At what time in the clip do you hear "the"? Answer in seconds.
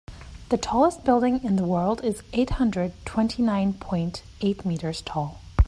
0.49-0.57, 1.57-1.63